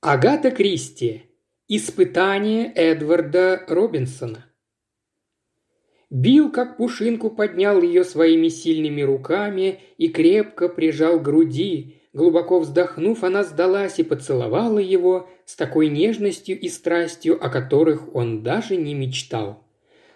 [0.00, 1.22] Агата Кристи.
[1.66, 4.46] Испытание Эдварда Робинсона.
[6.08, 11.96] Билл как пушинку поднял ее своими сильными руками и крепко прижал к груди.
[12.12, 18.44] Глубоко вздохнув, она сдалась и поцеловала его с такой нежностью и страстью, о которых он
[18.44, 19.64] даже не мечтал.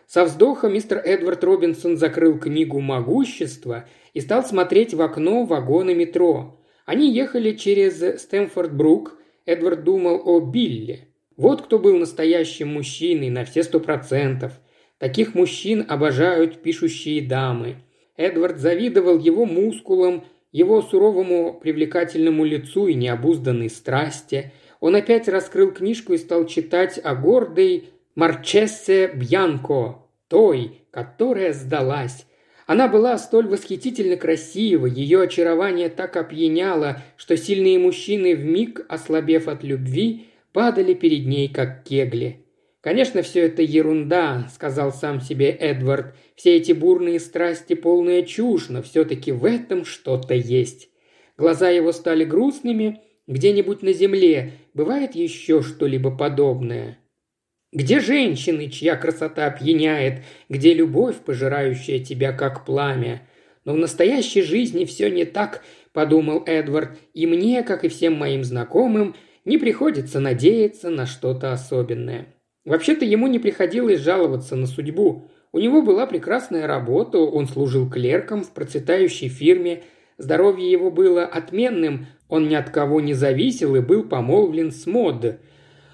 [0.06, 6.60] Со вздоха мистер Эдвард Робинсон закрыл книгу «Могущество» и стал смотреть в окно вагона метро.
[6.86, 9.14] Они ехали через Стэнфорд-Брук–
[9.46, 11.08] Эдвард думал о Билле.
[11.36, 14.52] Вот кто был настоящим мужчиной на все сто процентов.
[14.98, 17.76] Таких мужчин обожают пишущие дамы.
[18.16, 24.52] Эдвард завидовал его мускулам, его суровому привлекательному лицу и необузданной страсти.
[24.80, 32.26] Он опять раскрыл книжку и стал читать о гордой Марчессе Бьянко, той, которая сдалась.
[32.72, 39.46] Она была столь восхитительно красива, ее очарование так опьяняло, что сильные мужчины, в миг ослабев
[39.46, 42.46] от любви, падали перед ней, как кегли.
[42.80, 46.14] «Конечно, все это ерунда»,— сказал сам себе Эдвард.
[46.34, 50.88] «Все эти бурные страсти— полная чушь, но все-таки в этом что-то есть».
[51.36, 53.02] Глаза его стали грустными.
[53.26, 56.96] Где-нибудь на земле бывает еще что-либо подобное.
[57.72, 63.22] Где женщины, чья красота опьяняет, где любовь, пожирающая тебя как пламя?
[63.64, 65.62] Но в настоящей жизни все не так,
[65.94, 69.14] подумал Эдвард, и мне, как и всем моим знакомым,
[69.46, 72.26] не приходится надеяться на что-то особенное.
[72.66, 75.30] Вообще-то ему не приходилось жаловаться на судьбу.
[75.50, 79.82] У него была прекрасная работа, он служил клерком в процветающей фирме,
[80.18, 85.38] здоровье его было отменным, он ни от кого не зависел и был помолвлен с Мод–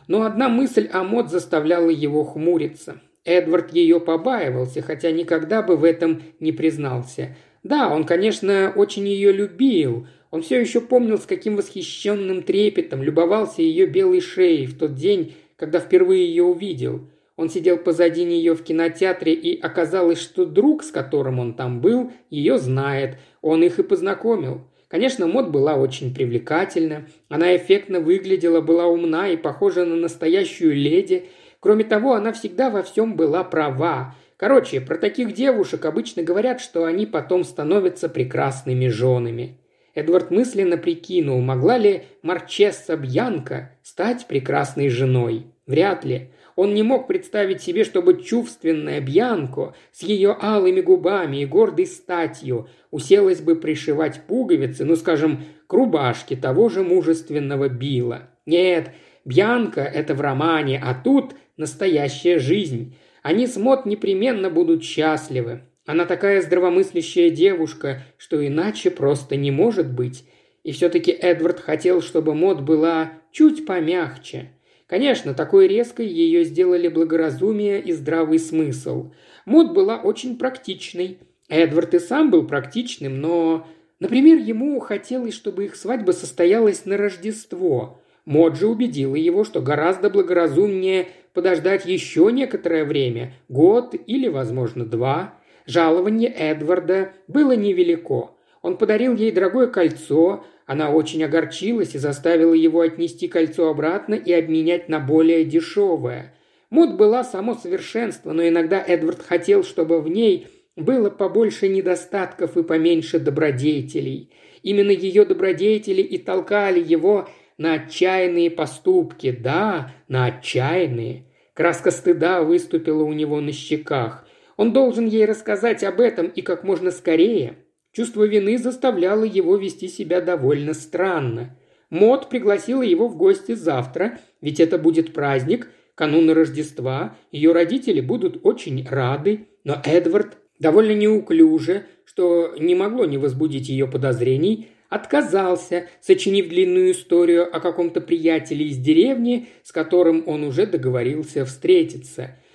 [0.08, 3.00] но одна мысль о Мод заставляла его хмуриться.
[3.24, 7.36] Эдвард ее побаивался, хотя никогда бы в этом не признался.
[7.62, 10.06] Да, он, конечно, очень ее любил.
[10.30, 15.34] Он все еще помнил, с каким восхищенным трепетом любовался ее белой шеей в тот день,
[15.56, 17.06] когда впервые ее увидел.
[17.36, 22.10] Он сидел позади нее в кинотеатре, и оказалось, что друг, с которым он там был,
[22.30, 23.18] ее знает.
[23.42, 24.62] Он их и познакомил.
[24.88, 31.26] Конечно, Мод была очень привлекательна, она эффектно выглядела, была умна и похожа на настоящую леди.
[31.60, 34.14] Кроме того, она всегда во всем была права.
[34.38, 39.58] Короче, про таких девушек обычно говорят, что они потом становятся прекрасными женами.
[39.94, 45.46] Эдвард мысленно прикинул, могла ли Марчесса Бьянка стать прекрасной женой.
[45.66, 46.30] Вряд ли.
[46.58, 52.66] Он не мог представить себе, чтобы чувственная Бьянко с ее алыми губами и гордой статью
[52.90, 58.30] уселась бы пришивать пуговицы, ну, скажем, к рубашке того же мужественного Билла.
[58.44, 58.90] Нет,
[59.24, 62.96] Бьянка– это в романе, а тут настоящая жизнь.
[63.22, 65.60] Они с Мот непременно будут счастливы.
[65.86, 70.24] Она такая здравомыслящая девушка, что иначе просто не может быть.
[70.64, 74.50] И все-таки Эдвард хотел, чтобы Мот была чуть помягче–
[74.88, 79.12] Конечно, такой резкой ее сделали благоразумие и здравый смысл.
[79.44, 81.18] Мод была очень практичной.
[81.48, 83.66] Эдвард и сам был практичным, но...
[84.00, 88.00] Например, ему хотелось, чтобы их свадьба состоялась на Рождество.
[88.24, 95.34] Мод же убедила его, что гораздо благоразумнее подождать еще некоторое время, год или, возможно, два.
[95.66, 98.30] Жалование Эдварда было невелико.
[98.62, 104.30] Он подарил ей дорогое кольцо, она очень огорчилась и заставила его отнести кольцо обратно и
[104.34, 106.34] обменять на более дешевое.
[106.68, 110.46] Мод была само совершенство, но иногда Эдвард хотел, чтобы в ней
[110.76, 114.30] было побольше недостатков и поменьше добродетелей.
[114.62, 121.24] Именно ее добродетели и толкали его на отчаянные поступки, да, на отчаянные.
[121.54, 124.28] Краска стыда выступила у него на щеках.
[124.58, 127.56] Он должен ей рассказать об этом и как можно скорее–
[127.92, 131.56] Чувство вины заставляло его вести себя довольно странно.
[131.90, 138.40] Мод пригласила его в гости завтра, ведь это будет праздник, канун Рождества, ее родители будут
[138.44, 146.48] очень рады, но Эдвард довольно неуклюже, что не могло не возбудить ее подозрений, отказался, сочинив
[146.48, 152.36] длинную историю о каком-то приятеле из деревни, с которым он уже договорился встретиться–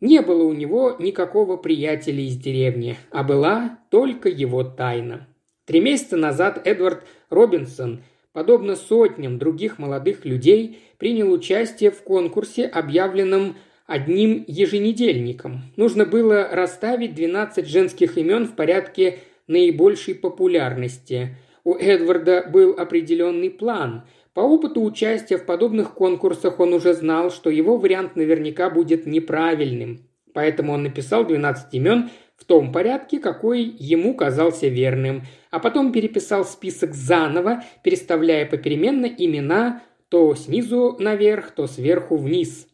[0.00, 5.26] не было у него никакого приятеля из деревни, а была только его тайна.
[5.64, 8.02] Три месяца назад Эдвард Робинсон,
[8.32, 13.56] подобно сотням других молодых людей, принял участие в конкурсе, объявленном
[13.86, 15.62] одним еженедельником.
[15.76, 21.36] Нужно было расставить 12 женских имен в порядке наибольшей популярности.
[21.64, 27.50] У Эдварда был определенный план– по опыту участия в подобных конкурсах он уже знал, что
[27.50, 30.08] его вариант наверняка будет неправильным.
[30.32, 36.44] Поэтому он написал 12 имен в том порядке, какой ему казался верным, а потом переписал
[36.44, 42.68] список заново, переставляя попеременно имена то снизу наверх, то сверху вниз.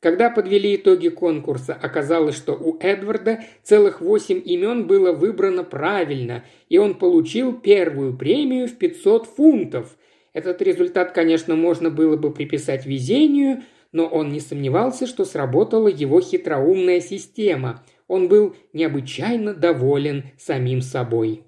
[0.00, 6.78] Когда подвели итоги конкурса, оказалось, что у Эдварда целых восемь имен было выбрано правильно, и
[6.78, 9.96] он получил первую премию в 500 фунтов.
[10.32, 13.62] Этот результат, конечно, можно было бы приписать везению,
[13.92, 17.84] но он не сомневался, что сработала его хитроумная система.
[18.08, 21.42] Он был необычайно доволен самим собой.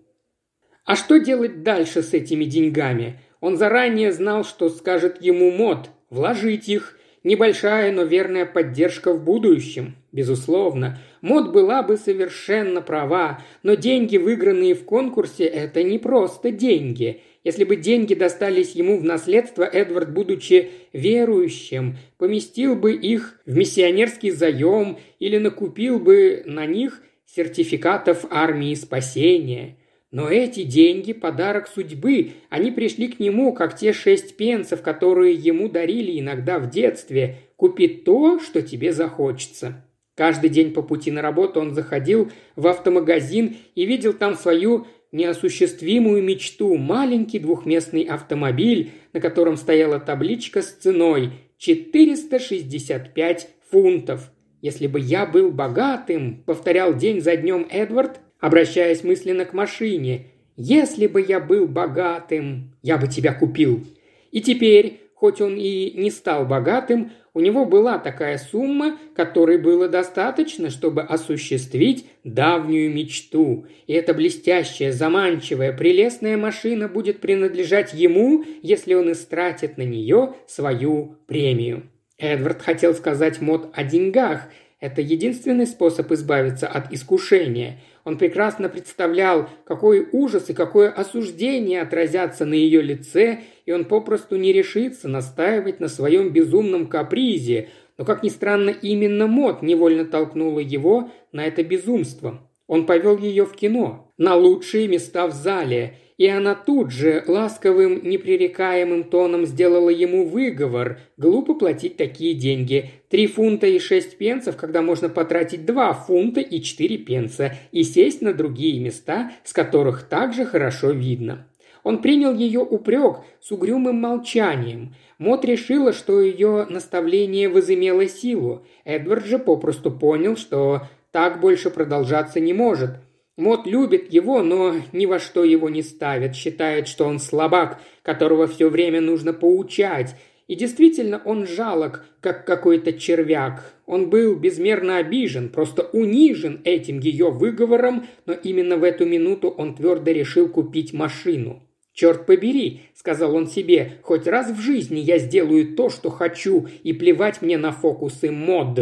[0.84, 3.20] А что делать дальше с этими деньгами?
[3.40, 9.96] Он заранее знал, что скажет ему Мод– вложить их– Небольшая, но верная поддержка в будущем.
[10.12, 17.22] Безусловно, Мод была бы совершенно права, но деньги, выигранные в конкурсе, это не просто деньги.
[17.44, 24.30] Если бы деньги достались ему в наследство, Эдвард, будучи верующим, поместил бы их в миссионерский
[24.30, 29.76] заем или накупил бы на них сертификатов армии спасения–
[30.14, 32.34] но эти деньги– подарок судьбы.
[32.48, 37.38] Они пришли к нему, как те шесть пенсов, которые ему дарили иногда в детстве.
[37.56, 39.84] Купи то, что тебе захочется.
[40.14, 46.22] Каждый день по пути на работу он заходил в автомагазин и видел там свою неосуществимую
[46.22, 54.30] мечту– маленький двухместный автомобиль, на котором стояла табличка с ценой 465 фунтов.
[54.60, 60.26] «Если бы я был богатым»,– повторял день за днем Эдвард, обращаясь мысленно к машине.
[60.56, 63.84] «Если бы я был богатым, я бы тебя купил».
[64.32, 69.88] И теперь, хоть он и не стал богатым, у него была такая сумма, которой было
[69.88, 73.66] достаточно, чтобы осуществить давнюю мечту.
[73.88, 81.16] И эта блестящая, заманчивая, прелестная машина будет принадлежать ему, если он истратит на нее свою
[81.26, 81.90] премию.
[82.18, 84.48] Эдвард хотел сказать Мод о деньгах.
[84.78, 92.44] Это единственный способ избавиться от искушения– он прекрасно представлял, какой ужас и какое осуждение отразятся
[92.44, 98.22] на ее лице, и он попросту не решится настаивать на своем безумном капризе, но, как
[98.22, 102.40] ни странно, именно Мот невольно толкнула его на это безумство.
[102.66, 108.08] Он повел ее в кино, на лучшие места в зале, и она тут же ласковым,
[108.08, 111.00] непререкаемым тоном сделала ему выговор.
[111.16, 112.90] Глупо платить такие деньги.
[113.08, 118.22] Три фунта и шесть пенсов, когда можно потратить два фунта и четыре пенса и сесть
[118.22, 121.48] на другие места, с которых также хорошо видно.
[121.82, 124.94] Он принял ее упрек с угрюмым молчанием.
[125.18, 128.64] Мот решила, что ее наставление возымело силу.
[128.84, 132.90] Эдвард же попросту понял, что так больше продолжаться не может–
[133.36, 138.46] Мот любит его, но ни во что его не ставит, считает, что он слабак, которого
[138.46, 140.14] все время нужно поучать.
[140.46, 143.74] И действительно, он жалок, как какой-то червяк.
[143.86, 149.74] Он был безмерно обижен, просто унижен этим ее выговором, но именно в эту минуту он
[149.74, 151.62] твердо решил купить машину.
[151.92, 156.92] «Черт побери»,— сказал он себе,— «хоть раз в жизни я сделаю то, что хочу, и
[156.92, 158.80] плевать мне на фокусы мод».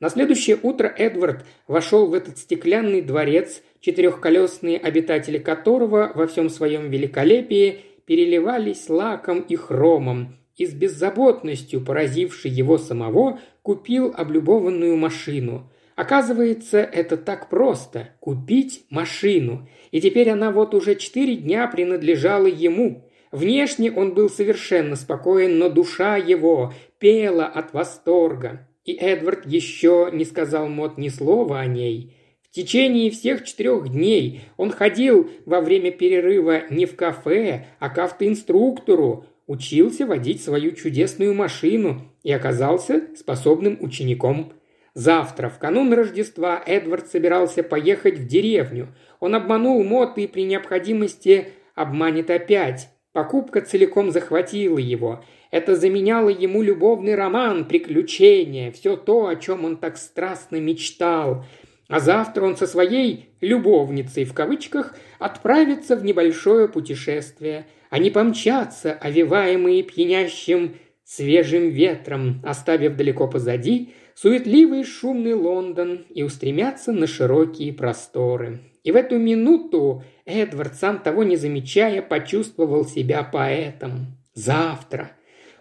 [0.00, 6.88] На следующее утро Эдвард вошел в этот стеклянный дворец, четырехколесные обитатели которого во всем своем
[6.88, 15.68] великолепии переливались лаком и хромом, и с беззаботностью, поразившей его самого, купил облюбованную машину.
[15.96, 19.68] Оказывается, это так просто– купить машину.
[19.90, 23.10] И теперь она вот уже четыре дня принадлежала ему.
[23.32, 28.67] Внешне он был совершенно спокоен, но душа его пела от восторга.
[28.88, 34.40] И Эдвард еще не сказал Мот ни слова о ней– в течение всех четырех дней
[34.56, 41.34] он ходил во время перерыва не в кафе, а к автоинструктору, учился водить свою чудесную
[41.34, 44.54] машину и оказался способным учеником.
[44.94, 48.88] Завтра, в канун Рождества, Эдвард собирался поехать в деревню.
[49.20, 52.88] Он обманул Мот и при необходимости обманет опять.
[53.12, 55.22] Покупка целиком захватила его.
[55.50, 61.44] Это заменяло ему любовный роман, приключения, все то, о чем он так страстно мечтал–
[61.88, 67.66] а завтра он со своей «любовницей» в кавычках отправится в небольшое путешествие.
[67.88, 77.06] Они помчатся, овиваемые пьянящим свежим ветром, оставив далеко позади суетливый шумный Лондон и устремятся на
[77.06, 78.60] широкие просторы.
[78.84, 84.18] И в эту минуту Эдвард, сам того не замечая, почувствовал себя поэтом.
[84.34, 85.12] Завтра.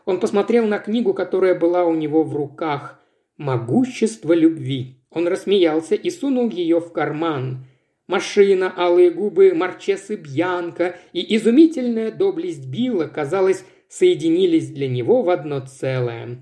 [0.07, 2.97] Он посмотрел на книгу, которая была у него в руках
[3.35, 4.95] «Могущество любви».
[5.11, 7.65] Он рассмеялся и сунул ее в карман.
[8.07, 15.59] Машина, алые губы Марчесы Бьянка и изумительная доблесть Билла, казалось, соединились для него в одно
[15.59, 16.39] целое.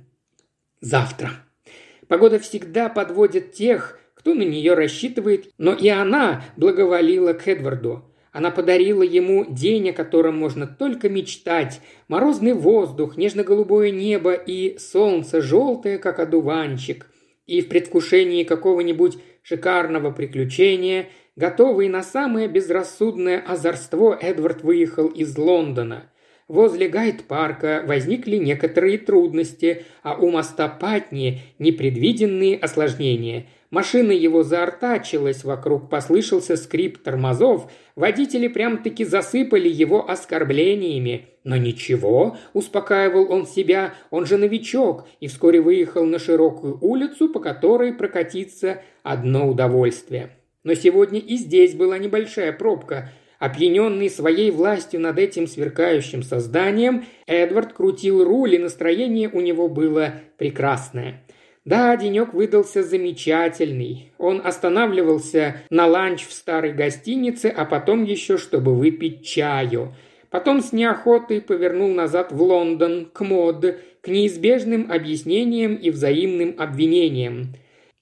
[0.80, 1.32] Завтра.
[2.08, 8.04] Погода всегда подводит тех, кто на нее рассчитывает, но и она благоволила к Эдварду.
[8.36, 11.80] Она подарила ему день, о котором можно только мечтать.
[12.10, 17.10] Морозный воздух, нежно-голубое небо и солнце желтое, как одуванчик.
[17.46, 26.12] И в предвкушении какого-нибудь шикарного приключения, готовый на самое безрассудное озорство, Эдвард выехал из Лондона–
[26.48, 33.48] Возле гайд-парка возникли некоторые трудности, а у моста Патни непредвиденные осложнения.
[33.76, 41.28] Машина его заортачилась, вокруг послышался скрип тормозов, водители прям-таки засыпали его оскорблениями.
[41.44, 47.42] Но ничего, успокаивал он себя, он же новичок, и вскоре выехал на широкую улицу, по
[47.42, 50.30] которой прокатиться одно удовольствие.
[50.64, 57.74] Но сегодня и здесь была небольшая пробка– Опьяненный своей властью над этим сверкающим созданием, Эдвард
[57.74, 61.22] крутил руль, и настроение у него было прекрасное.
[61.66, 64.12] Да, денек выдался замечательный.
[64.20, 69.96] Он останавливался на ланч в старой гостинице, а потом еще, чтобы выпить чаю.
[70.30, 73.66] Потом с неохотой повернул назад в Лондон, к мод,
[74.02, 77.56] к неизбежным объяснениям и взаимным обвинениям.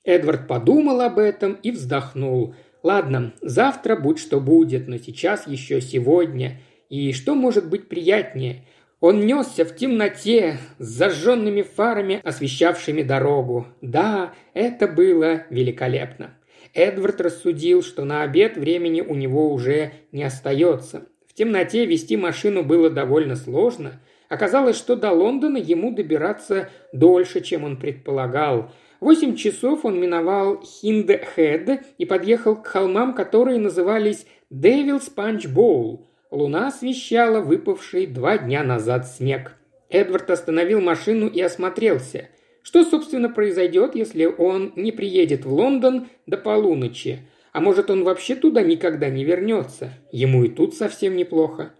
[0.03, 2.55] Эдвард подумал об этом и вздохнул.
[2.81, 6.59] Ладно, завтра будь что будет, но сейчас еще сегодня.
[6.89, 8.65] И что может быть приятнее?
[9.03, 13.67] Он несся в темноте с зажженными фарами, освещавшими дорогу.
[13.81, 16.37] Да, это было великолепно.
[16.73, 21.05] Эдвард рассудил, что на обед времени у него уже не остается.
[21.27, 23.99] В темноте вести машину было довольно сложно.
[24.29, 31.85] Оказалось, что до Лондона ему добираться дольше, чем он предполагал– восемь часов он миновал Хинд-Хед
[31.97, 36.07] и подъехал к холмам, которые назывались Девилс Панч Боул.
[36.33, 39.55] Луна освещала выпавший два дня назад снег.
[39.91, 42.27] Эдвард остановил машину и осмотрелся.
[42.63, 47.19] Что, собственно, произойдет, если он не приедет в Лондон до полуночи?
[47.51, 49.91] А может, он вообще туда никогда не вернется?
[50.11, 51.73] Ему и тут совсем неплохо.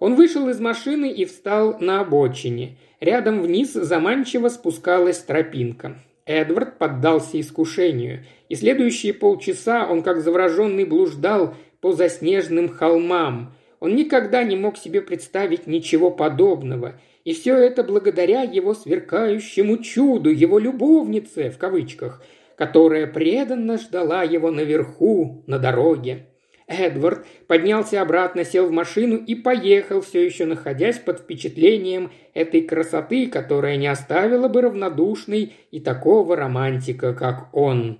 [0.00, 2.78] Он вышел из машины и встал на обочине.
[2.98, 5.98] Рядом вниз заманчиво спускалась тропинка.
[6.26, 13.54] Эдвард поддался искушению, и следующие полчаса он как завороженный блуждал по заснеженным холмам.
[13.80, 20.30] Он никогда не мог себе представить ничего подобного, и все это благодаря его сверкающему чуду,
[20.30, 22.22] его любовнице, в кавычках,
[22.56, 26.26] которая преданно ждала его наверху, на дороге.
[26.66, 33.26] Эдвард поднялся обратно, сел в машину и поехал, все еще находясь под впечатлением этой красоты,
[33.26, 37.98] которая не оставила бы равнодушной и такого романтика, как он.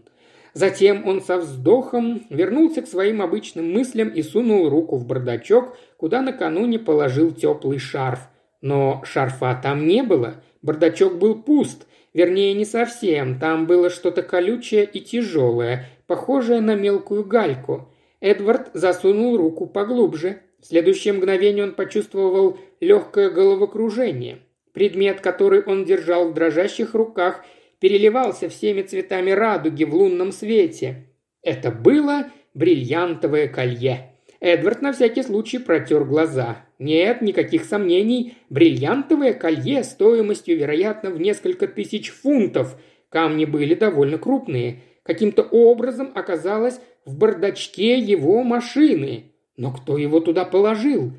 [0.53, 6.23] Затем он со вздохом вернулся к своим обычным мыслям и сунул руку в бардачок, куда
[6.23, 8.21] накануне положил теплый шарф.
[8.61, 14.85] Но шарфа там не было, бардачок был пуст, вернее не совсем, там было что-то колючее
[14.85, 17.89] и тяжелое, похожее на мелкую гальку–
[18.21, 20.43] Эдвард засунул руку поглубже.
[20.61, 24.41] В следующее мгновение он почувствовал легкое головокружение.
[24.73, 27.45] Предмет, который он держал в дрожащих руках,
[27.81, 31.09] переливался всеми цветами радуги в лунном свете.
[31.43, 34.13] Это было бриллиантовое колье.
[34.41, 36.65] Эдвард на всякий случай протер глаза.
[36.79, 42.81] Нет, никаких сомнений, бриллиантовое колье стоимостью, вероятно, в несколько тысяч фунтов.
[43.11, 44.81] Камни были довольно крупные.
[45.03, 49.33] Каким-то образом оказалось, в бардачке его машины.
[49.57, 51.13] Но кто его туда положил?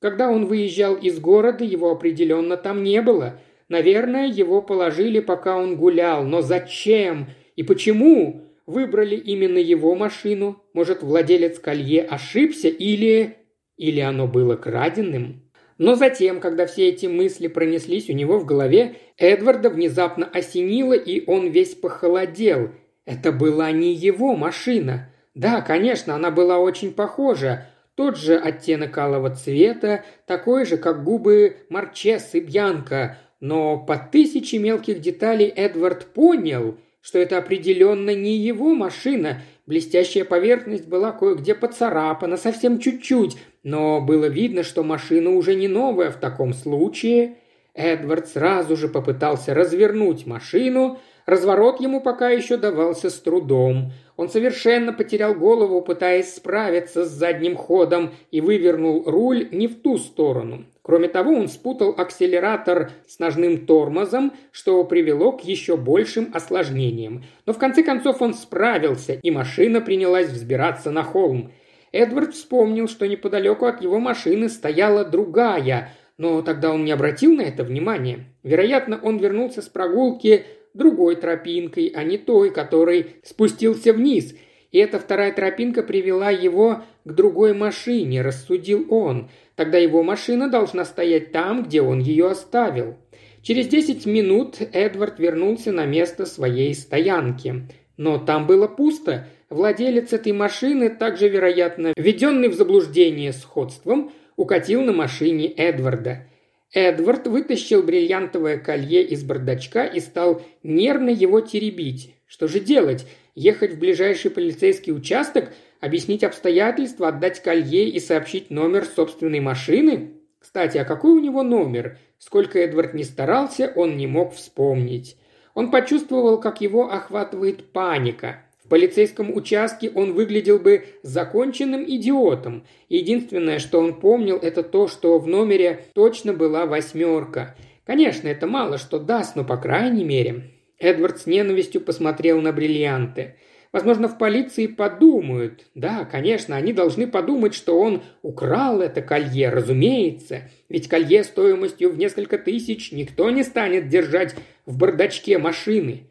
[0.00, 3.40] Когда он выезжал из города, его определенно там не было.
[3.68, 6.24] Наверное, его положили, пока он гулял.
[6.24, 7.28] Но зачем?
[7.56, 8.44] И почему?
[8.66, 10.62] Выбрали именно его машину?
[10.72, 13.36] Может, владелец колье ошибся или...
[13.76, 15.48] Или оно было краденным?
[15.78, 21.24] Но затем, когда все эти мысли пронеслись у него в голове, Эдварда внезапно осенило, и
[21.26, 22.70] он весь похолодел.
[23.04, 25.10] Это была не его машина.
[25.34, 27.68] Да, конечно, она была очень похожа.
[27.94, 33.18] Тот же оттенок алого цвета, такой же, как губы Марчессы Бьянка.
[33.40, 39.42] Но по тысяче мелких деталей Эдвард понял, что это определенно не его машина.
[39.66, 46.10] Блестящая поверхность была кое-где поцарапана, совсем чуть-чуть, но было видно, что машина уже не новая
[46.10, 47.36] в таком случае.
[47.74, 53.92] Эдвард сразу же попытался развернуть машину, разворот ему пока еще давался с трудом.
[54.16, 59.96] Он совершенно потерял голову, пытаясь справиться с задним ходом, и вывернул руль не в ту
[59.98, 60.64] сторону.
[60.88, 67.24] Кроме того, он спутал акселератор с ножным тормозом, что привело к еще большим осложнениям.
[67.44, 71.52] Но в конце концов он справился, и машина принялась взбираться на холм.
[71.92, 77.42] Эдвард вспомнил, что неподалеку от его машины стояла другая, но тогда он не обратил на
[77.42, 78.20] это внимания.
[78.42, 84.34] Вероятно, он вернулся с прогулки другой тропинкой, а не той, который спустился вниз,
[84.70, 89.30] И эта вторая тропинка привела его к другой машине, рассудил он.
[89.56, 92.96] Тогда его машина должна стоять там, где он ее оставил.
[93.42, 97.66] Через десять минут Эдвард вернулся на место своей стоянки.
[97.96, 99.26] Но там было пусто.
[99.48, 106.26] Владелец этой машины, также, вероятно, введенный в заблуждение сходством, укатил на машине Эдварда.
[106.72, 112.14] Эдвард вытащил бриллиантовое колье из бардачка и стал нервно его теребить.
[112.26, 113.06] Что же делать?
[113.34, 120.14] Ехать в ближайший полицейский участок, объяснить обстоятельства, отдать колье и сообщить номер собственной машины?
[120.38, 121.98] Кстати, а какой у него номер?
[122.18, 125.16] Сколько Эдвард не старался, он не мог вспомнить.
[125.54, 128.44] Он почувствовал, как его охватывает паника.
[128.64, 132.64] В полицейском участке он выглядел бы законченным идиотом.
[132.88, 137.56] Единственное, что он помнил, это то, что в номере точно была восьмерка.
[137.86, 140.50] Конечно, это мало что даст, но по крайней мере.
[140.78, 143.36] Эдвард с ненавистью посмотрел на бриллианты.
[143.72, 145.66] Возможно, в полиции подумают.
[145.74, 150.50] Да, конечно, они должны подумать, что он украл это колье, разумеется.
[150.68, 156.04] Ведь колье стоимостью в несколько тысяч никто не станет держать в бардачке машины.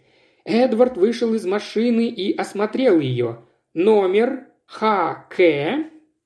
[0.46, 3.40] Эдвард вышел из машины и осмотрел ее.
[3.74, 5.42] Номер ХК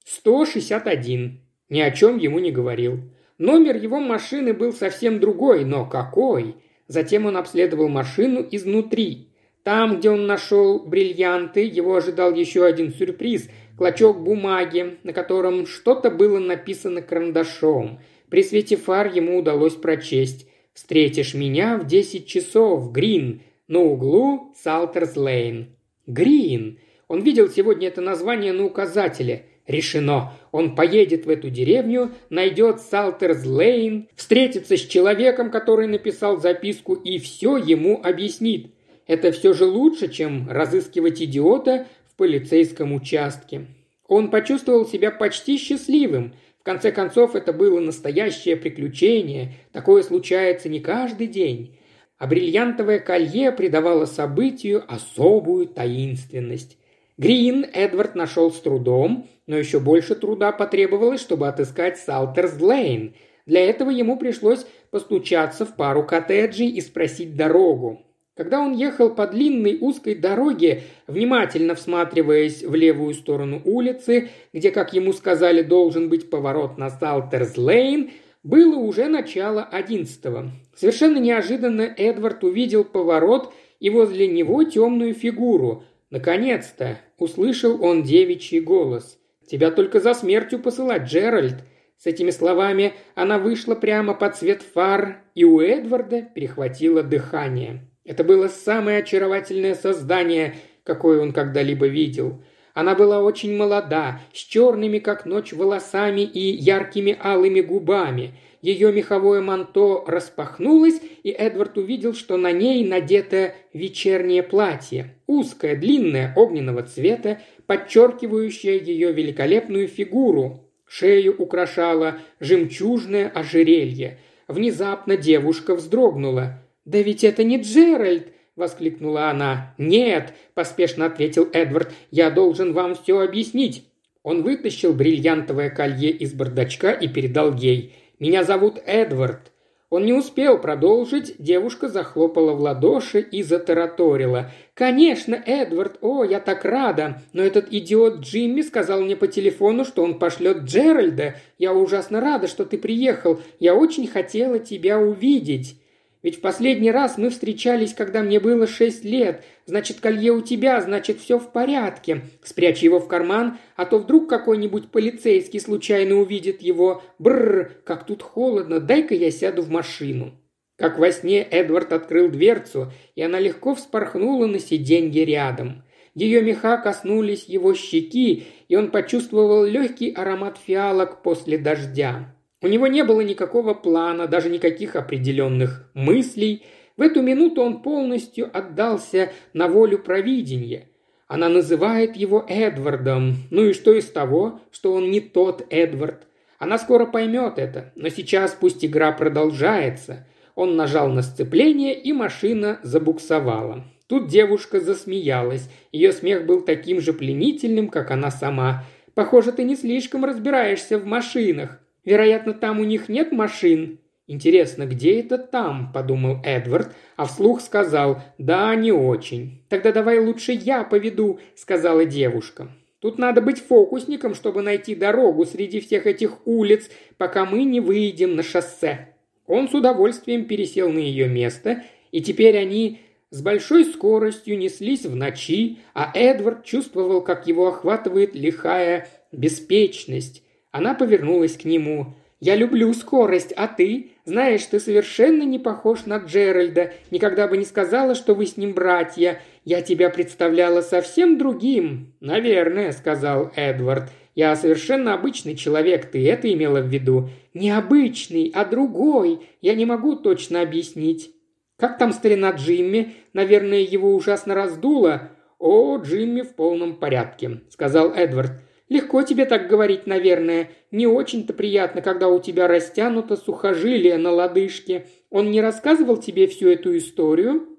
[0.05, 1.41] 161.
[1.69, 2.99] Ни о чем ему не говорил.
[3.37, 6.57] Номер его машины был совсем другой, но какой?
[6.91, 9.29] Затем он обследовал машину изнутри.
[9.63, 16.11] Там, где он нашел бриллианты, его ожидал еще один сюрприз– клочок бумаги, на котором что-то
[16.11, 18.01] было написано карандашом.
[18.29, 25.67] При свете фар ему удалось прочесть «Встретишь меня в десять часов, Грин, на углу Салтерс-Лейн».
[26.07, 26.77] Грин.
[27.07, 29.45] Он видел сегодня это название на указателе.
[29.67, 30.33] Решено.
[30.51, 37.57] Он поедет в эту деревню, найдет Салтерс-Лейн, встретится с человеком, который написал записку, и все
[37.57, 38.67] ему объяснит–
[39.11, 43.65] это все же лучше, чем разыскивать идиота в полицейском участке.
[44.07, 46.33] Он почувствовал себя почти счастливым.
[46.61, 49.55] В конце концов, это было настоящее приключение.
[49.73, 51.77] Такое случается не каждый день.
[52.17, 56.77] А бриллиантовое колье придавало событию особую таинственность.
[57.17, 63.15] Грин Эдвард нашел с трудом, но еще больше труда потребовалось, чтобы отыскать Салтерс-Лейн.
[63.45, 68.01] Для этого ему пришлось постучаться в пару коттеджей и спросить дорогу.
[68.37, 74.93] Когда он ехал по длинной узкой дороге, внимательно всматриваясь в левую сторону улицы, где, как
[74.93, 78.11] ему сказали, должен быть поворот на Салтерс-Лейн,
[78.43, 80.49] было уже начало одиннадцатого.
[80.77, 85.83] Совершенно неожиданно Эдвард увидел поворот и возле него темную фигуру.
[86.09, 89.17] Наконец-то услышал он девичий голос.
[89.47, 91.63] «Тебя только за смертью посылать, Джеральд!»
[91.97, 97.85] С этими словами она вышла прямо под свет фар, и у Эдварда перехватило дыхание.
[98.03, 102.41] Это было самое очаровательное создание, какое он когда-либо видел.
[102.73, 108.33] Она была очень молода, с черными, как ночь, волосами и яркими алыми губами.
[108.61, 116.33] Ее меховое манто распахнулось, и Эдвард увидел, что на ней надето вечернее платье, узкое, длинное,
[116.35, 117.41] огненного цвета,
[117.71, 120.59] подчеркивающее ее великолепную фигуру.
[120.85, 124.17] Шею украшало жемчужное ожерелье.
[124.49, 126.61] Внезапно девушка вздрогнула.
[126.83, 129.73] «Да ведь это не Джеральд!»– воскликнула она.
[129.77, 131.93] «Нет!»– поспешно ответил Эдвард.
[132.09, 133.85] «Я должен вам все объяснить».
[134.21, 137.95] Он вытащил бриллиантовое колье из бардачка и передал ей.
[138.19, 139.53] «Меня зовут Эдвард».
[139.91, 144.49] Он не успел продолжить, девушка захлопала в ладоши и затараторила.
[144.73, 147.21] «Конечно, Эдвард, о, я так рада!
[147.33, 151.35] Но этот идиот Джимми сказал мне по телефону, что он пошлет Джеральда.
[151.57, 153.41] Я ужасно рада, что ты приехал.
[153.59, 155.75] Я очень хотела тебя увидеть».
[156.23, 159.43] Ведь в последний раз мы встречались, когда мне было шесть лет.
[159.65, 162.21] Значит, колье у тебя, значит, все в порядке.
[162.43, 167.01] Спрячь его в карман, а то вдруг какой-нибудь полицейский случайно увидит его.
[167.17, 170.37] Бррр, как тут холодно, дай-ка я сяду в машину».
[170.77, 175.83] Как во сне Эдвард открыл дверцу, и она легко вспорхнула на сиденье рядом.
[176.15, 182.35] Ее меха коснулись его щеки, и он почувствовал легкий аромат фиалок после дождя.
[182.61, 186.63] У него не было никакого плана, даже никаких определенных мыслей.
[186.95, 190.87] В эту минуту он полностью отдался на волю провидения.
[191.27, 193.35] Она называет его Эдвардом.
[193.49, 196.27] Ну и что из того, что он не тот Эдвард?
[196.59, 200.27] Она скоро поймет это, но сейчас пусть игра продолжается.
[200.53, 203.85] Он нажал на сцепление, и машина забуксовала.
[204.05, 205.69] Тут девушка засмеялась.
[205.91, 208.83] Ее смех был таким же пленительным, как она сама.
[209.15, 213.99] «Похоже, ты не слишком разбираешься в машинах», Вероятно, там у них нет машин.
[214.27, 219.65] «Интересно, где это там?»– подумал Эдвард, а вслух сказал «Да, не очень».
[219.67, 222.69] «Тогда давай лучше я поведу»,– сказала девушка.
[222.99, 228.37] «Тут надо быть фокусником, чтобы найти дорогу среди всех этих улиц, пока мы не выйдем
[228.37, 229.09] на шоссе».
[229.47, 231.83] Он с удовольствием пересел на ее место,
[232.13, 232.99] и теперь они
[233.31, 240.41] с большой скоростью неслись в ночи, а Эдвард чувствовал, как его охватывает лихая беспечность.
[240.71, 242.15] Она повернулась к нему.
[242.39, 244.13] «Я люблю скорость, а ты?
[244.25, 246.93] Знаешь, ты совершенно не похож на Джеральда.
[247.11, 249.41] Никогда бы не сказала, что вы с ним братья.
[249.63, 252.13] Я тебя представляла совсем другим».
[252.19, 254.09] «Наверное»,— сказал Эдвард.
[254.33, 259.41] «Я совершенно обычный человек, ты это имела в виду?» «Необычный, а другой.
[259.61, 261.29] Я не могу точно объяснить».
[261.77, 263.13] «Как там старина Джимми?
[263.33, 265.29] Наверное, его ужасно раздуло».
[265.59, 268.53] «О, Джимми в полном порядке»,— сказал Эдвард.
[268.91, 270.69] Легко тебе так говорить, наверное.
[270.91, 275.07] Не очень-то приятно, когда у тебя растянуто сухожилие на лодыжке.
[275.29, 277.69] Он не рассказывал тебе всю эту историю?»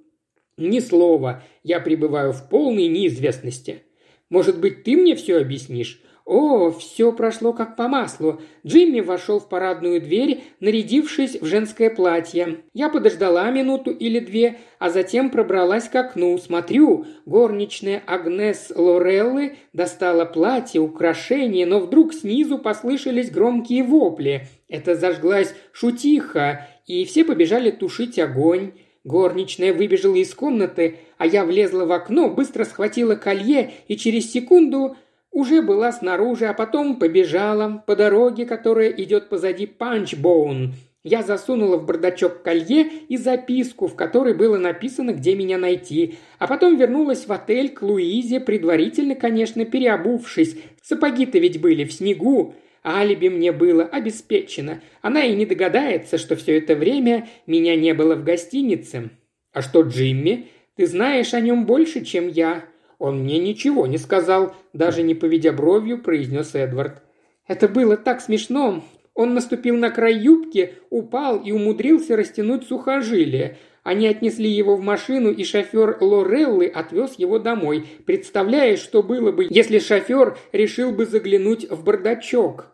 [0.57, 1.43] «Ни слова.
[1.63, 3.83] Я пребываю в полной неизвестности.
[4.31, 6.01] Может быть, ты мне все объяснишь?
[6.25, 8.41] О, все прошло как по маслу.
[8.65, 12.61] Джимми вошел в парадную дверь, нарядившись в женское платье.
[12.73, 16.39] Я подождала минуту или две, а затем пробралась к окну.
[16.39, 24.47] Смотрю, горничная Агнес Лореллы достала платье, украшение, но вдруг снизу послышались громкие вопли.
[24.69, 28.73] Это зажглась шутиха, и все побежали тушить огонь.
[29.05, 34.97] Горничная выбежала из комнаты, а я влезла в окно, быстро схватила колье и через секунду
[35.33, 40.75] уже была снаружи, а потом побежала по дороге, которая идет позади Панчбоун.
[41.05, 46.47] Я засунула в бардачок колье и записку, в которой было написано, где меня найти, а
[46.47, 50.57] потом вернулась в отель к Луизе, предварительно, конечно, переобувшись.
[50.81, 54.81] Сапоги-то ведь были в снегу, алиби мне было обеспечено.
[55.01, 59.11] Она и не догадается, что все это время меня не было в гостинице.
[59.53, 60.47] А что Джимми?
[60.77, 62.65] Ты знаешь о нем больше, чем я.
[63.03, 67.03] «Он мне ничего не сказал»,– даже не поведя бровью, произнес Эдвард.
[67.49, 68.85] «Это было так смешно.
[69.13, 73.59] Он наступил на край юбки, упал и умудрился растянуть сухожилие.
[73.83, 79.49] Они отнесли его в машину, и шофер Лореллы отвез его домой, представляя, что было бы,
[79.51, 82.67] если шофер решил бы заглянуть в бардачок.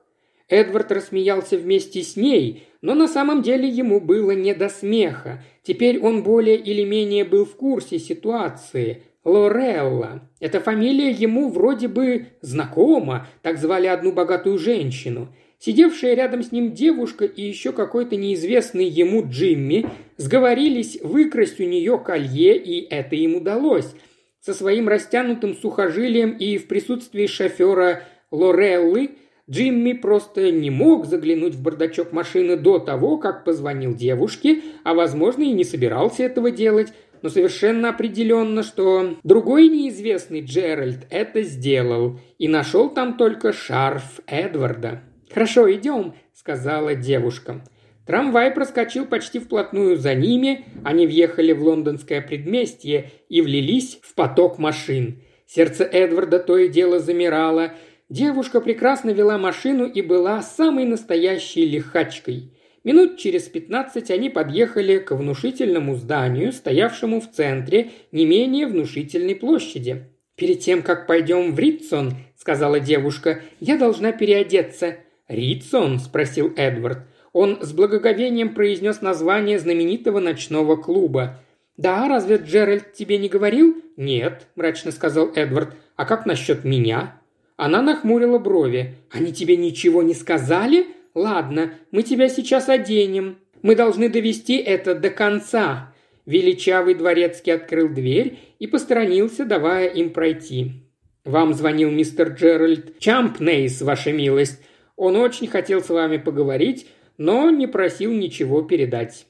[0.51, 5.43] Эдвард рассмеялся вместе с ней, но на самом деле ему было не до смеха.
[5.63, 9.05] Теперь он более или менее был в курсе ситуации.
[9.29, 10.23] Лорелла.
[10.41, 15.29] Эта фамилия ему вроде бы знакома, так звали одну богатую женщину.
[15.59, 19.87] Сидевшая рядом с ним девушка и еще какой-то неизвестный ему Джимми
[20.17, 23.95] сговорились выкрасть у нее колье, и это им удалось.
[24.41, 29.11] Со своим растянутым сухожилием и в присутствии шофера Лореллы
[29.51, 35.43] Джимми просто не мог заглянуть в бардачок машины до того, как позвонил девушке, а, возможно,
[35.43, 42.49] и не собирался этого делать, но совершенно определенно, что другой неизвестный Джеральд это сделал и
[42.49, 45.03] нашел там только шарф Эдварда.
[45.31, 47.63] «Хорошо, идем»,— сказала девушка.
[48.07, 54.59] Трамвай проскочил почти вплотную за ними, они въехали в лондонское предместье и влились в поток
[54.59, 55.23] машин.
[55.47, 57.73] Сердце Эдварда то и дело замирало.
[58.09, 62.55] Девушка прекрасно вела машину и была самой настоящей лихачкой.
[62.89, 70.07] Минут через пятнадцать они подъехали к внушительному зданию, стоявшему в центре не менее внушительной площади.
[70.37, 74.97] «Перед тем, как пойдем в Ритсон»,— сказала девушка,— «я должна переодеться».
[75.29, 77.01] «Ритсон?»– спросил Эдвард.
[77.35, 81.43] Он с благоговением произнес название знаменитого ночного клуба.
[81.77, 85.75] «Да, разве Джеральд тебе не говорил?» «Нет»,– мрачно сказал Эдвард.
[85.97, 87.21] «А как насчет меня?»
[87.59, 88.95] Она нахмурила брови.
[89.11, 90.87] «Они тебе ничего не сказали?»
[91.19, 93.39] «Ладно, мы тебя сейчас оденем.
[93.63, 95.93] Мы должны довести это до конца».
[96.27, 100.85] Величавый дворецкий открыл дверь и посторонился, давая им пройти.
[101.25, 104.63] «Вам звонил мистер Джеральд Чампнейс, ваша милость.
[104.95, 109.27] Он очень хотел с вами поговорить, но не просил ничего передать».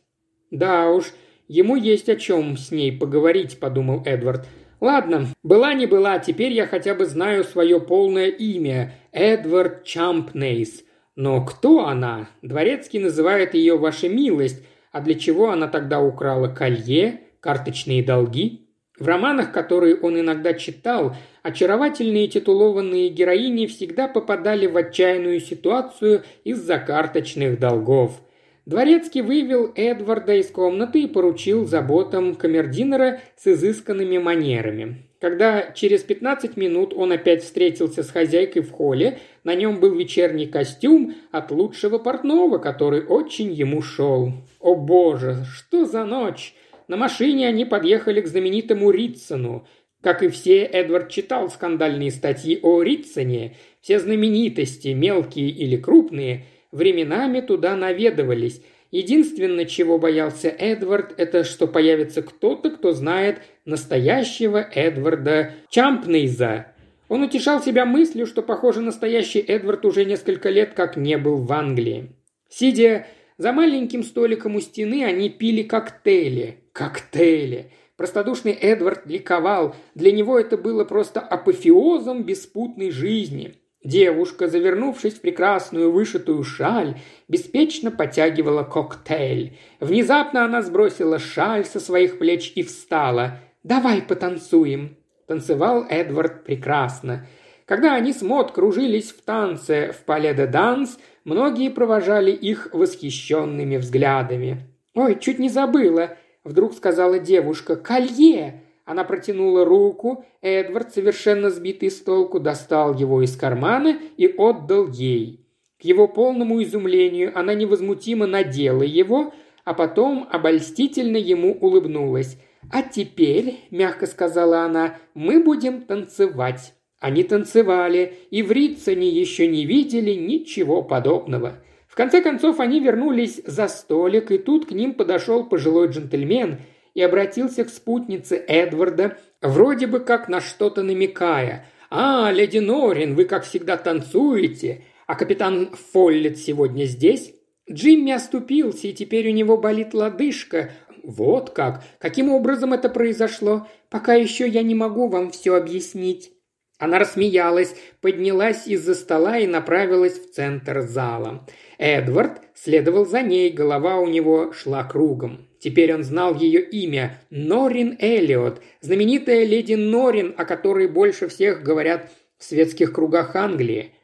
[0.50, 1.06] «Да уж,
[1.46, 4.46] ему есть о чем с ней поговорить»,– подумал Эдвард.
[4.82, 10.84] «Ладно, была не была, теперь я хотя бы знаю свое полное имя– Эдвард Чампнейс.
[11.18, 12.28] Но кто она?
[12.42, 18.68] Дворецкий называет ее «Ваша милость», а для чего она тогда украла колье, карточные долги?
[19.00, 26.78] В романах, которые он иногда читал, очаровательные титулованные героини всегда попадали в отчаянную ситуацию из-за
[26.78, 28.20] карточных долгов.
[28.64, 35.07] Дворецкий вывел Эдварда из комнаты и поручил заботам камердинера с изысканными манерами.
[35.20, 40.46] Когда через 15 минут он опять встретился с хозяйкой в холле, на нем был вечерний
[40.46, 44.32] костюм от лучшего портного, который очень ему шел.
[44.60, 46.54] О боже, что за ночь!
[46.86, 49.66] На машине они подъехали к знаменитому Ритсону.
[50.02, 53.56] Как и все, Эдвард читал скандальные статьи о Ритсоне.
[53.80, 62.22] Все знаменитости, мелкие или крупные, временами туда наведывались– Единственное, чего боялся Эдвард, это что появится
[62.22, 66.72] кто-то, кто знает настоящего Эдварда Чампнейза.
[67.08, 71.52] Он утешал себя мыслью, что, похоже, настоящий Эдвард уже несколько лет как не был в
[71.52, 72.10] Англии.
[72.48, 76.58] Сидя за маленьким столиком у стены, они пили коктейли.
[76.72, 77.70] Коктейли!
[77.96, 79.76] Простодушный Эдвард ликовал.
[79.94, 83.54] Для него это было просто апофеозом беспутной жизни–
[83.84, 89.56] Девушка, завернувшись в прекрасную вышитую шаль, беспечно потягивала коктейль.
[89.78, 93.40] Внезапно она сбросила шаль со своих плеч и встала.
[93.68, 97.26] «Давай потанцуем!» Танцевал Эдвард прекрасно.
[97.66, 103.76] Когда они с Мод кружились в танце в Пале де Данс, многие провожали их восхищенными
[103.76, 104.62] взглядами.
[104.94, 107.76] «Ой, чуть не забыла!»– вдруг сказала девушка.
[107.76, 114.88] «Колье!» Она протянула руку, Эдвард, совершенно сбитый с толку, достал его из кармана и отдал
[114.88, 115.44] ей.
[115.78, 119.34] К его полному изумлению она невозмутимо надела его,
[119.66, 122.38] а потом обольстительно ему улыбнулась.
[122.70, 126.74] «А теперь»,– мягко сказала она,– «мы будем танцевать».
[127.00, 131.62] Они танцевали, и в Ритсоне еще не видели ничего подобного.
[131.86, 136.58] В конце концов они вернулись за столик, и тут к ним подошел пожилой джентльмен–
[136.98, 141.64] и обратился к спутнице Эдварда, вроде бы как на что-то намекая.
[141.90, 147.34] «А, леди Норин, вы, как всегда, танцуете, а капитан Фоллет сегодня здесь?»
[147.70, 150.72] Джимми оступился, и теперь у него болит лодыжка.
[151.08, 151.82] Вот как.
[151.98, 153.66] Каким образом это произошло?
[153.88, 156.32] Пока еще я не могу вам все объяснить.
[156.78, 161.46] Она рассмеялась, поднялась из-за стола и направилась в центр зала.
[161.78, 165.48] Эдвард следовал за ней, голова у него шла кругом.
[165.58, 172.10] Теперь он знал ее имя– Норин Эллиот, знаменитая леди Норин, о которой больше всех говорят
[172.36, 173.94] в светских кругах Англии.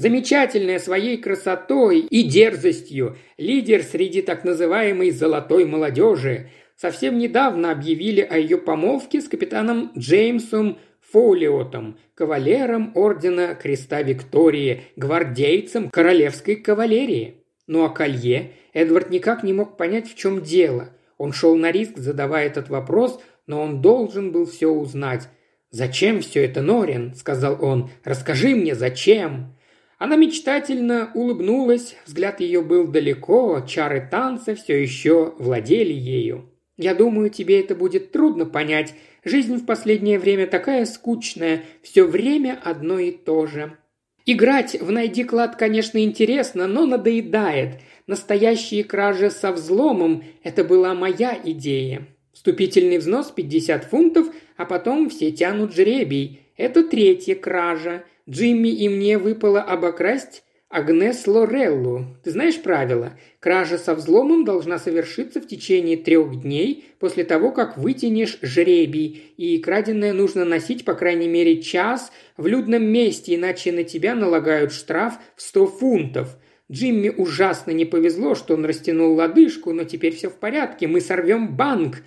[0.00, 8.38] Замечательная своей красотой и дерзостью, лидер среди так называемой «золотой молодежи», совсем недавно объявили о
[8.38, 10.78] ее помолвке с капитаном Джеймсом
[11.12, 17.34] Фолиотом, кавалером Ордена Креста Виктории, гвардейцем королевской кавалерии.
[17.66, 20.88] Ну а колье Эдвард никак не мог понять, в чем дело.
[21.18, 25.28] Он шел на риск, задавая этот вопрос, но он должен был все узнать.
[25.70, 27.90] «Зачем все это, Норин?»– сказал он.
[28.02, 29.54] «Расскажи мне, зачем?»
[30.00, 36.48] Она мечтательно улыбнулась, взгляд ее был далеко, чары танца все еще владели ею.
[36.78, 38.94] «Я думаю, тебе это будет трудно понять.
[39.24, 43.76] Жизнь в последнее время такая скучная, все время одно и то же.
[44.24, 47.80] Играть в «Найди клад», конечно, интересно, но надоедает.
[48.06, 52.06] Настоящие кражи со взломом– это была моя идея.
[52.32, 56.40] Вступительный взнос 50 фунтов, а потом все тянут жребий.
[56.56, 58.04] Это третья кража.
[58.30, 62.16] Джимми и мне выпало обокрасть Агнес Лореллу.
[62.22, 63.18] Ты знаешь правила?
[63.40, 69.58] Кража со взломом должна совершиться в течение трех дней после того, как вытянешь жребий, и
[69.58, 75.14] краденое нужно носить по крайней мере час в людном месте, иначе на тебя налагают штраф
[75.34, 76.38] в сто фунтов.
[76.70, 81.56] Джимми ужасно не повезло, что он растянул лодыжку, но теперь все в порядке, мы сорвем
[81.56, 82.04] банк».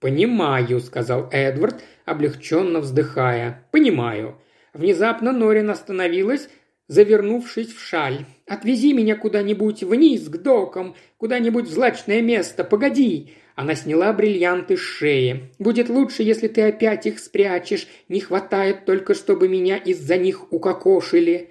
[0.00, 3.66] «Понимаю»,— сказал Эдвард, облегченно вздыхая.
[3.72, 4.38] «Понимаю».
[4.76, 6.50] Внезапно Норин остановилась,
[6.86, 8.26] завернувшись в шаль.
[8.46, 14.80] «Отвези меня куда-нибудь вниз, к докам, куда-нибудь в злачное место, погоди!» Она сняла бриллианты с
[14.80, 15.50] шеи.
[15.58, 17.88] «Будет лучше, если ты опять их спрячешь.
[18.10, 21.50] Не хватает только, чтобы меня из-за них укокошили».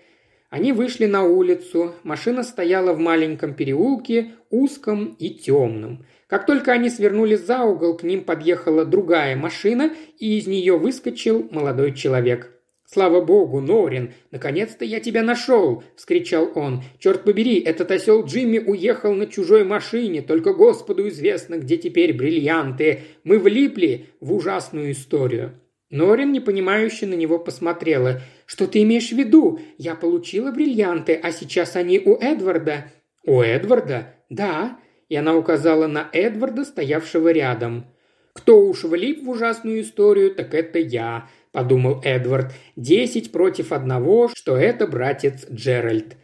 [0.52, 1.96] Они вышли на улицу.
[2.04, 6.06] Машина стояла в маленьком переулке, узком и темном.
[6.28, 11.48] Как только они свернули за угол, к ним подъехала другая машина, и из нее выскочил
[11.52, 12.55] молодой человек.
[12.96, 14.14] «Слава богу, Норин!
[14.32, 16.82] Наконец-то я тебя нашел!»– вскричал он.
[16.98, 23.02] «Черт побери, этот осел Джимми уехал на чужой машине, только Господу известно, где теперь бриллианты.
[23.26, 25.60] Мы влипли в ужасную историю».
[25.90, 28.22] Норин, непонимающе на него посмотрела.
[28.46, 29.60] «Что ты имеешь в виду?
[29.78, 32.94] Я получила бриллианты, а сейчас они у Эдварда».
[33.26, 34.80] «У Эдварда?» «Да».
[35.10, 37.88] И она указала на Эдварда, стоявшего рядом.
[38.32, 42.52] «Кто уж влип в ужасную историю, так это я подумал Эдвард.
[42.76, 46.18] «Десять против одного, что это братец Джеральд».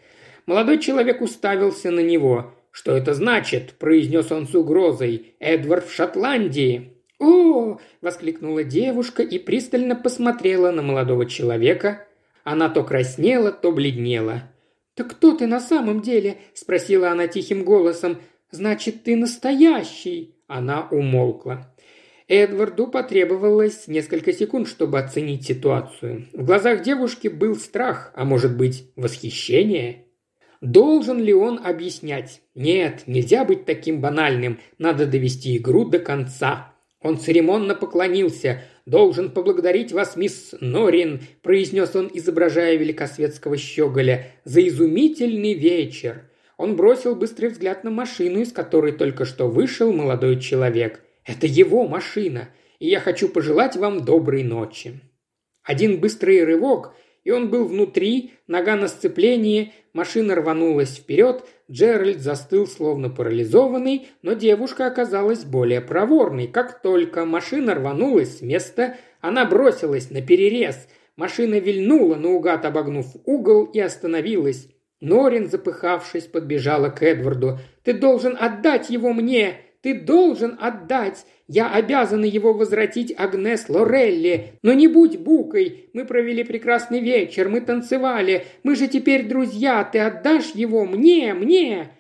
[0.45, 2.53] Молодой человек уставился на него.
[2.69, 5.33] «Что это значит?»– произнес он с угрозой.
[5.39, 6.97] «Эдвард в Шотландии».
[7.17, 12.05] «О!»– воскликнула девушка и пристально посмотрела на молодого человека.
[12.43, 14.43] Она то краснела, то бледнела.
[14.95, 18.17] «Так кто ты на самом деле?»– спросила она тихим голосом.
[18.51, 21.73] «Значит, ты настоящий!» Она умолкла.
[22.31, 26.27] Эдварду потребовалось несколько секунд, чтобы оценить ситуацию.
[26.31, 30.05] В глазах девушки был страх, а может быть, восхищение.
[30.61, 32.39] Должен ли он объяснять?
[32.55, 36.73] Нет, нельзя быть таким банальным, надо довести игру до конца.
[37.01, 38.61] Он церемонно поклонился.
[38.85, 46.31] «Должен поблагодарить вас, мисс Норин»,– произнес он, изображая великосветского щеголя,– «за изумительный вечер».
[46.57, 51.87] Он бросил быстрый взгляд на машину, из которой только что вышел молодой человек– это его
[51.87, 54.99] машина, и я хочу пожелать вам доброй ночи».
[55.63, 62.67] Один быстрый рывок, и он был внутри, нога на сцеплении, машина рванулась вперед, Джеральд застыл
[62.67, 66.47] словно парализованный, но девушка оказалась более проворной.
[66.47, 70.87] Как только машина рванулась с места, она бросилась на перерез.
[71.15, 74.67] Машина вильнула, наугад обогнув угол и остановилась.
[74.99, 77.59] Норин, запыхавшись, подбежала к Эдварду.
[77.83, 81.25] «Ты должен отдать его мне!» Ты должен отдать.
[81.47, 84.53] Я обязана его возвратить Агнес Лорелли.
[84.61, 85.89] Но не будь букой.
[85.93, 88.45] Мы провели прекрасный вечер, мы танцевали.
[88.63, 89.83] Мы же теперь друзья.
[89.83, 91.91] Ты отдашь его мне, мне.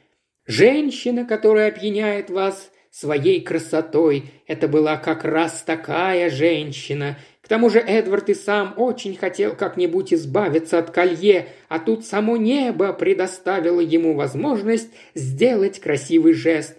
[0.45, 4.25] Женщина, которая опьяняет вас своей красотой.
[4.47, 7.17] Это была как раз такая женщина.
[7.41, 12.37] К тому же Эдвард и сам очень хотел как-нибудь избавиться от колье, а тут само
[12.37, 16.77] небо предоставило ему возможность сделать красивый жест.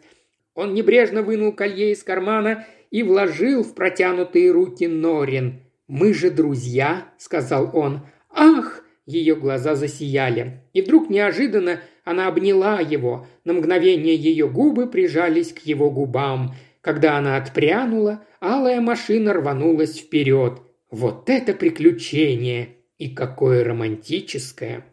[0.54, 5.62] Он небрежно вынул колье из кармана и вложил в протянутые руки Норин.
[5.88, 8.00] «Мы же друзья»,— сказал он.
[8.30, 10.62] «Ах!»— ее глаза засияли.
[10.72, 13.26] И вдруг неожиданно она обняла его.
[13.44, 16.54] На мгновение ее губы прижались к его губам.
[16.80, 20.60] Когда она отпрянула, алая машина рванулась вперед.
[20.92, 22.76] Вот это приключение!
[22.98, 24.84] И какое романтическое!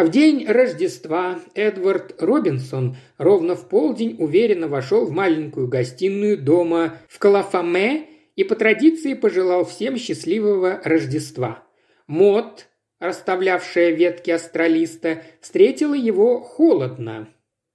[0.00, 6.94] А в день Рождества Эдвард Робинсон ровно в полдень уверенно вошел в маленькую гостиную дома
[7.06, 11.64] в Калафаме и по традиции пожелал всем счастливого Рождества.
[12.06, 17.28] Мот, расставлявшая ветки астралиста, встретила его холодно.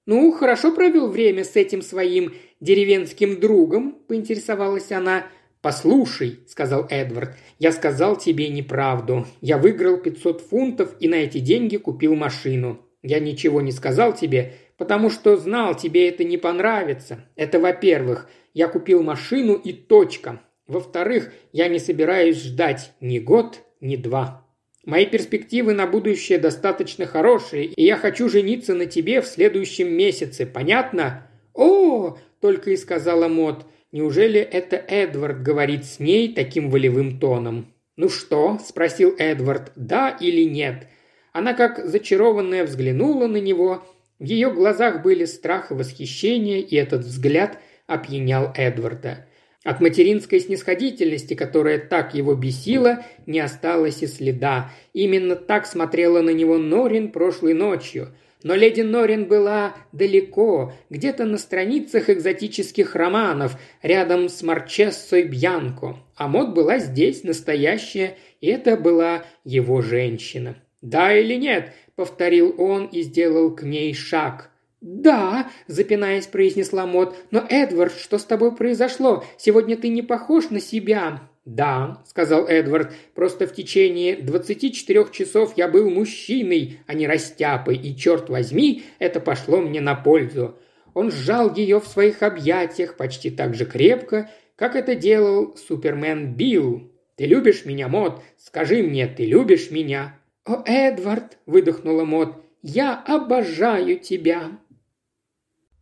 [0.08, 5.28] «Ну, хорошо провел время с этим своим деревенским другом?»– поинтересовалась она.
[5.66, 9.26] «Послушай»,– сказал Эдвард,– «я сказал тебе неправду.
[9.42, 12.86] Я выиграл 500 фунтов и на эти деньги купил машину.
[13.02, 17.26] Я ничего не сказал тебе, потому что знал, тебе это не понравится.
[17.36, 18.30] Это во-первых.
[18.54, 20.40] Я купил машину и точка.
[20.68, 24.46] Во-вторых, я не собираюсь ждать ни год, ни два.
[24.86, 30.46] Мои перспективы на будущее достаточно хорошие, и я хочу жениться на тебе в следующем месяце.
[30.46, 37.74] Понятно?» «О!»– только и сказала Мот– Неужели это Эдвард говорит с ней таким волевым тоном?
[37.96, 39.72] «Ну что?»– спросил Эдвард.
[39.78, 40.90] «Да или нет?»
[41.32, 43.86] Она как зачарованная взглянула на него.
[44.20, 49.28] В ее глазах были страх и восхищение, и этот взгляд опьянял Эдварда.
[49.64, 54.74] От материнской снисходительности, которая так его бесила, не осталось и следа.
[54.92, 58.10] Именно так смотрела на него Норин прошлой ночью–
[58.46, 65.98] но леди Норин была далеко, где-то на страницах экзотических романов, рядом с Марчессой Бьянко.
[66.16, 70.58] А Мод была здесь, настоящая, и это была его женщина.
[70.84, 74.52] «Да или нет?»– повторил он и сделал к ней шаг.
[74.80, 79.26] «Да»,– запинаясь, произнесла Мод,– «но, Эдвард, что с тобой произошло?
[79.40, 81.28] Сегодня ты не похож на себя».
[81.46, 87.96] «Да»,– сказал Эдвард,– «просто в течение 24 часов я был мужчиной, а не растяпой, и,
[87.96, 90.58] черт возьми, это пошло мне на пользу».
[90.96, 96.90] Он сжал ее в своих объятиях почти так же крепко, как это делал Супермен Билл.
[97.16, 98.24] «Ты любишь меня, Мот?
[98.38, 102.36] Скажи мне, ты любишь меня?» «О, Эдвард!»– выдохнула Мот.
[102.62, 104.52] «Я обожаю тебя!»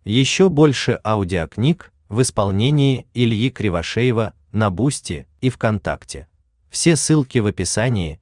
[0.03, 6.27] Еще больше аудиокниг в исполнении Ильи Кривошеева на Boosty и ВКонтакте.
[6.69, 8.21] Все ссылки в описании,